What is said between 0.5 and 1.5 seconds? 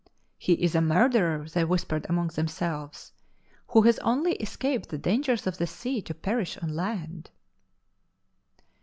is a murderer,"